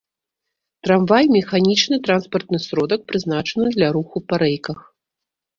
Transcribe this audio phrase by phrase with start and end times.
[0.85, 4.79] Трамвай— механічны транспартны сродак, прызначаны для руху па рэйках